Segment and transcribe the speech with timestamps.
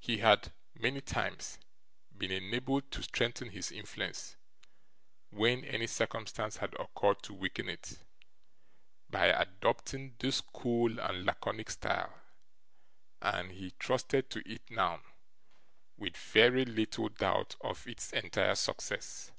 [0.00, 1.60] He had, many times,
[2.18, 4.34] been enabled to strengthen his influence,
[5.30, 7.98] when any circumstance had occurred to weaken it,
[9.08, 12.20] by adopting this cool and laconic style;
[13.22, 15.00] and he trusted to it now,
[15.96, 19.30] with very little doubt of its entire success.